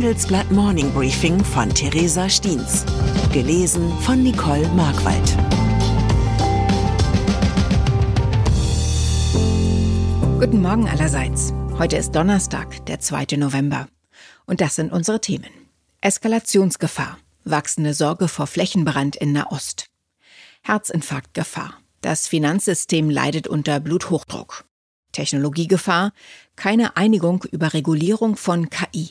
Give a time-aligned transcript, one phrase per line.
[0.00, 2.86] Handelsblatt Morning Briefing von Theresa Stiens.
[3.34, 5.36] Gelesen von Nicole Markwald.
[10.40, 11.52] Guten Morgen allerseits.
[11.78, 13.36] Heute ist Donnerstag, der 2.
[13.36, 13.88] November.
[14.46, 15.50] Und das sind unsere Themen.
[16.00, 19.90] Eskalationsgefahr, wachsende Sorge vor Flächenbrand in Nahost.
[20.62, 24.64] Herzinfarktgefahr, das Finanzsystem leidet unter Bluthochdruck.
[25.12, 26.12] Technologiegefahr,
[26.56, 29.10] keine Einigung über Regulierung von KI.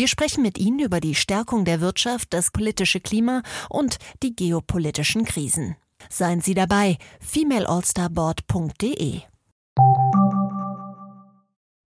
[0.00, 5.26] Wir sprechen mit Ihnen über die Stärkung der Wirtschaft, das politische Klima und die geopolitischen
[5.26, 5.76] Krisen.
[6.08, 9.20] Seien Sie dabei, femaleallstarboard.de.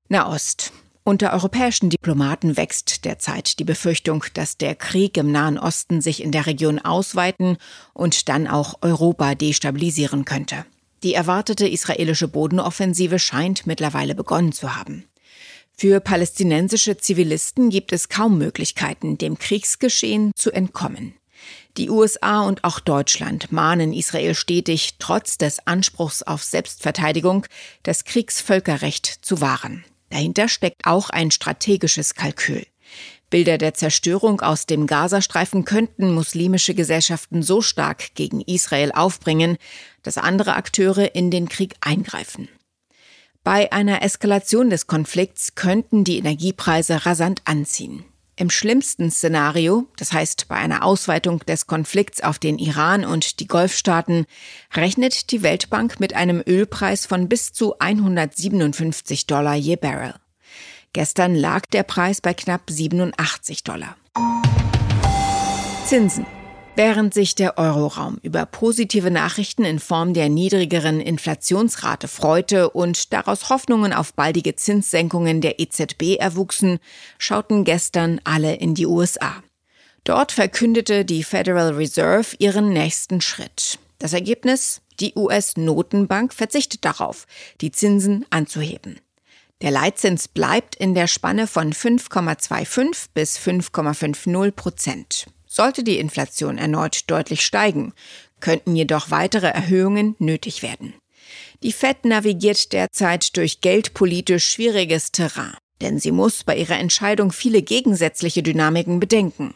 [0.08, 0.72] Nahost.
[1.02, 6.30] Unter europäischen Diplomaten wächst derzeit die Befürchtung, dass der Krieg im Nahen Osten sich in
[6.30, 7.56] der Region ausweiten
[7.94, 10.64] und dann auch Europa destabilisieren könnte.
[11.02, 15.08] Die erwartete israelische Bodenoffensive scheint mittlerweile begonnen zu haben.
[15.76, 21.14] Für palästinensische Zivilisten gibt es kaum Möglichkeiten, dem Kriegsgeschehen zu entkommen.
[21.76, 27.46] Die USA und auch Deutschland mahnen Israel stetig, trotz des Anspruchs auf Selbstverteidigung,
[27.82, 29.84] das Kriegsvölkerrecht zu wahren.
[30.10, 32.64] Dahinter steckt auch ein strategisches Kalkül.
[33.28, 39.56] Bilder der Zerstörung aus dem Gazastreifen könnten muslimische Gesellschaften so stark gegen Israel aufbringen,
[40.04, 42.48] dass andere Akteure in den Krieg eingreifen.
[43.44, 48.02] Bei einer Eskalation des Konflikts könnten die Energiepreise rasant anziehen.
[48.36, 53.46] Im schlimmsten Szenario, das heißt bei einer Ausweitung des Konflikts auf den Iran und die
[53.46, 54.24] Golfstaaten,
[54.72, 60.14] rechnet die Weltbank mit einem Ölpreis von bis zu 157 Dollar je Barrel.
[60.94, 63.96] Gestern lag der Preis bei knapp 87 Dollar.
[65.84, 66.24] Zinsen.
[66.76, 73.48] Während sich der Euroraum über positive Nachrichten in Form der niedrigeren Inflationsrate freute und daraus
[73.48, 76.80] Hoffnungen auf baldige Zinssenkungen der EZB erwuchsen,
[77.16, 79.44] schauten gestern alle in die USA.
[80.02, 83.78] Dort verkündete die Federal Reserve ihren nächsten Schritt.
[84.00, 84.80] Das Ergebnis?
[84.98, 87.26] Die US-Notenbank verzichtet darauf,
[87.60, 88.98] die Zinsen anzuheben.
[89.62, 95.26] Der Leitzins bleibt in der Spanne von 5,25 bis 5,50 Prozent.
[95.56, 97.92] Sollte die Inflation erneut deutlich steigen,
[98.40, 100.94] könnten jedoch weitere Erhöhungen nötig werden.
[101.62, 107.62] Die Fed navigiert derzeit durch geldpolitisch schwieriges Terrain, denn sie muss bei ihrer Entscheidung viele
[107.62, 109.54] gegensätzliche Dynamiken bedenken.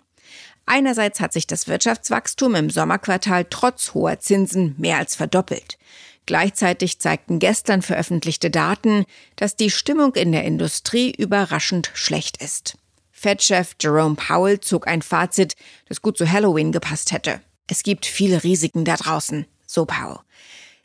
[0.66, 5.78] Einerseits hat sich das Wirtschaftswachstum im Sommerquartal trotz hoher Zinsen mehr als verdoppelt.
[6.26, 9.04] Gleichzeitig zeigten gestern veröffentlichte Daten,
[9.34, 12.78] dass die Stimmung in der Industrie überraschend schlecht ist.
[13.18, 15.56] Fed-Chef Jerome Powell zog ein Fazit,
[15.88, 17.40] das gut zu Halloween gepasst hätte.
[17.66, 20.20] Es gibt viele Risiken da draußen, so Powell.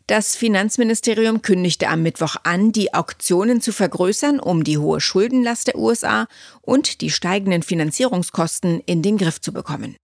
[0.08, 5.78] Das Finanzministerium kündigte am Mittwoch an, die Auktionen zu vergrößern, um die hohe Schuldenlast der
[5.78, 6.28] USA
[6.62, 9.96] und die steigenden Finanzierungskosten in den Griff zu bekommen.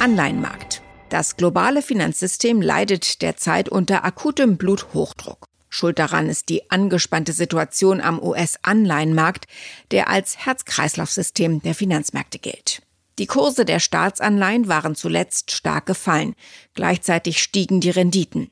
[0.00, 0.82] Anleihenmarkt.
[1.08, 5.47] Das globale Finanzsystem leidet derzeit unter akutem Bluthochdruck.
[5.68, 9.46] Schuld daran ist die angespannte Situation am US-Anleihenmarkt,
[9.90, 12.82] der als Herz-Kreislauf-System der Finanzmärkte gilt.
[13.18, 16.34] Die Kurse der Staatsanleihen waren zuletzt stark gefallen.
[16.74, 18.50] Gleichzeitig stiegen die Renditen.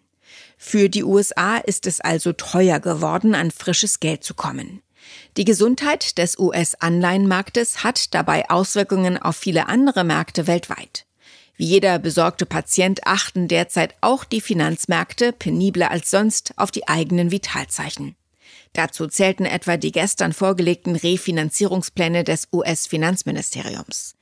[0.59, 4.83] Für die USA ist es also teuer geworden, an frisches Geld zu kommen.
[5.37, 11.06] Die Gesundheit des US-Anleihenmarktes hat dabei Auswirkungen auf viele andere Märkte weltweit.
[11.57, 17.31] Wie jeder besorgte Patient achten derzeit auch die Finanzmärkte penibler als sonst auf die eigenen
[17.31, 18.15] Vitalzeichen.
[18.75, 24.17] Dazu zählten etwa die gestern vorgelegten Refinanzierungspläne des US-Finanzministeriums.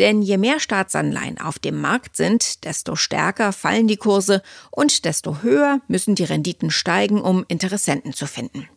[0.00, 4.42] Denn je mehr Staatsanleihen auf dem Markt sind, desto stärker fallen die Kurse
[4.72, 8.68] und desto höher müssen die Renditen steigen, um Interessenten zu finden.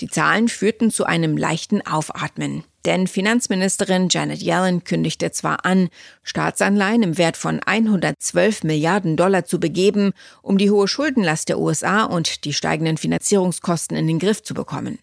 [0.00, 2.64] Die Zahlen führten zu einem leichten Aufatmen.
[2.84, 5.88] Denn Finanzministerin Janet Yellen kündigte zwar an,
[6.22, 10.12] Staatsanleihen im Wert von 112 Milliarden Dollar zu begeben,
[10.42, 14.98] um die hohe Schuldenlast der USA und die steigenden Finanzierungskosten in den Griff zu bekommen.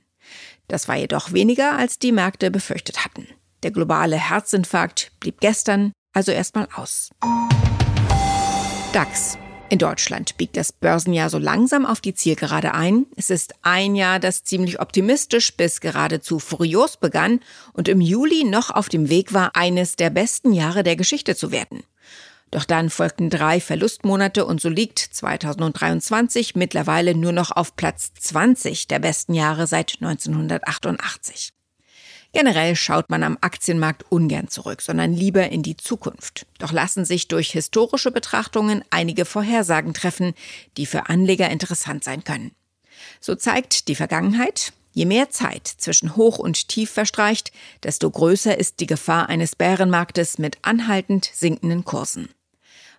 [0.68, 3.28] Das war jedoch weniger, als die Märkte befürchtet hatten.
[3.64, 7.10] Der globale Herzinfarkt blieb gestern also erstmal aus.
[8.94, 9.38] DAX.
[9.72, 13.06] In Deutschland biegt das Börsenjahr so langsam auf die Zielgerade ein.
[13.16, 17.40] Es ist ein Jahr, das ziemlich optimistisch bis geradezu furios begann
[17.74, 21.52] und im Juli noch auf dem Weg war, eines der besten Jahre der Geschichte zu
[21.52, 21.84] werden.
[22.50, 28.88] Doch dann folgten drei Verlustmonate und so liegt 2023 mittlerweile nur noch auf Platz 20
[28.88, 31.54] der besten Jahre seit 1988.
[32.32, 36.46] Generell schaut man am Aktienmarkt ungern zurück, sondern lieber in die Zukunft.
[36.60, 40.34] Doch lassen sich durch historische Betrachtungen einige Vorhersagen treffen,
[40.78, 42.52] die für Anleger interessant sein können.
[43.20, 47.52] So zeigt die Vergangenheit, je mehr Zeit zwischen Hoch und Tief verstreicht,
[47.84, 52.30] desto größer ist die Gefahr eines Bärenmarktes mit anhaltend sinkenden Kursen.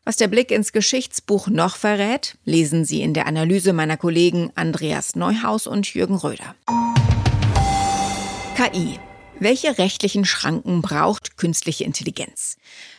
[0.03, 5.15] Was der Blick ins Geschichtsbuch noch verrät, lesen Sie in der Analyse meiner Kollegen Andreas
[5.15, 6.56] Neuhaus und Jürgen Röder.
[8.56, 8.99] KI
[9.41, 12.57] welche rechtlichen Schranken braucht künstliche Intelligenz?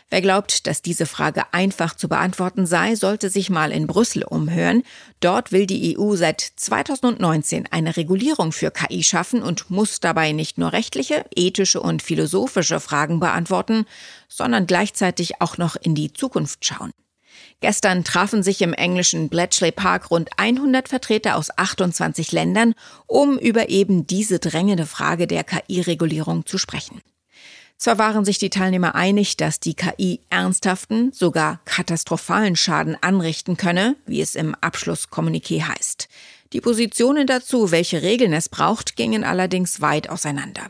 [0.10, 4.84] Wer glaubt, dass diese Frage einfach zu beantworten sei, sollte sich mal in Brüssel umhören.
[5.22, 10.58] Dort will die EU seit 2019 eine Regulierung für KI schaffen und muss dabei nicht
[10.58, 13.86] nur rechtliche, ethische und philosophische Fragen beantworten,
[14.28, 16.92] sondern gleichzeitig auch noch in die Zukunft schauen.
[17.62, 22.74] Gestern trafen sich im englischen Bletchley Park rund 100 Vertreter aus 28 Ländern,
[23.06, 27.02] um über eben diese drängende Frage der KI-Regulierung zu sprechen.
[27.78, 33.96] Zwar waren sich die Teilnehmer einig, dass die KI ernsthaften, sogar katastrophalen Schaden anrichten könne,
[34.06, 36.08] wie es im Abschlusskommuniqué heißt.
[36.54, 40.70] Die Positionen dazu, welche Regeln es braucht, gingen allerdings weit auseinander.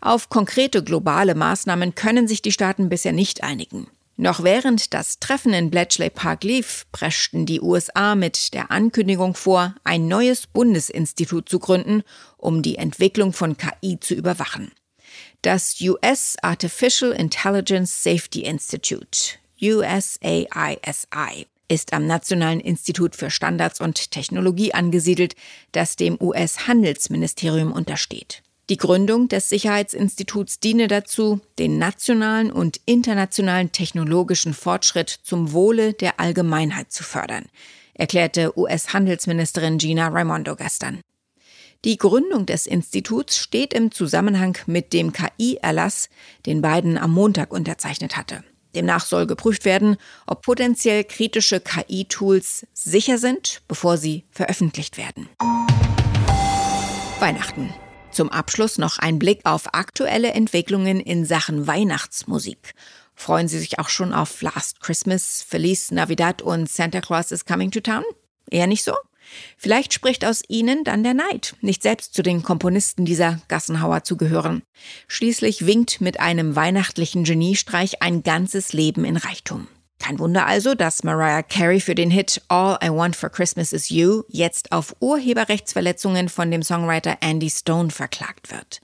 [0.00, 3.86] Auf konkrete globale Maßnahmen können sich die Staaten bisher nicht einigen.
[4.16, 9.74] Noch während das Treffen in Bletchley Park lief, preschten die USA mit der Ankündigung vor,
[9.82, 12.04] ein neues Bundesinstitut zu gründen,
[12.36, 14.70] um die Entwicklung von KI zu überwachen.
[15.42, 24.74] Das US Artificial Intelligence Safety Institute, USAISI, ist am Nationalen Institut für Standards und Technologie
[24.74, 25.34] angesiedelt,
[25.72, 28.42] das dem US-Handelsministerium untersteht.
[28.70, 36.18] Die Gründung des Sicherheitsinstituts diene dazu, den nationalen und internationalen technologischen Fortschritt zum Wohle der
[36.18, 37.44] Allgemeinheit zu fördern,
[37.92, 41.00] erklärte US-Handelsministerin Gina Raimondo gestern.
[41.84, 46.08] Die Gründung des Instituts steht im Zusammenhang mit dem KI-Erlass,
[46.46, 48.42] den Biden am Montag unterzeichnet hatte.
[48.74, 55.28] Demnach soll geprüft werden, ob potenziell kritische KI-Tools sicher sind, bevor sie veröffentlicht werden.
[57.20, 57.74] Weihnachten.
[58.14, 62.74] Zum Abschluss noch ein Blick auf aktuelle Entwicklungen in Sachen Weihnachtsmusik.
[63.16, 67.72] Freuen Sie sich auch schon auf Last Christmas, Feliz Navidad und Santa Claus is Coming
[67.72, 68.04] to Town?
[68.48, 68.94] Eher nicht so?
[69.56, 74.16] Vielleicht spricht aus Ihnen dann der Neid, nicht selbst zu den Komponisten dieser Gassenhauer zu
[74.16, 74.62] gehören.
[75.08, 79.66] Schließlich winkt mit einem weihnachtlichen Geniestreich ein ganzes Leben in Reichtum.
[79.98, 83.88] Kein Wunder also, dass Mariah Carey für den Hit All I Want for Christmas Is
[83.88, 88.80] You jetzt auf Urheberrechtsverletzungen von dem Songwriter Andy Stone verklagt wird.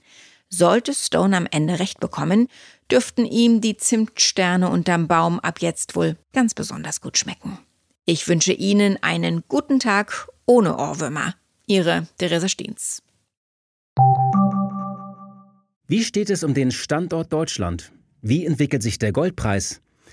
[0.49, 2.47] Sollte Stone am Ende recht bekommen,
[2.89, 7.59] dürften ihm die Zimtsterne unterm Baum ab jetzt wohl ganz besonders gut schmecken.
[8.05, 11.35] Ich wünsche Ihnen einen guten Tag ohne Ohrwürmer.
[11.67, 13.01] Ihre Theresa Steens.
[15.87, 17.91] Wie steht es um den Standort Deutschland?
[18.21, 19.80] Wie entwickelt sich der Goldpreis?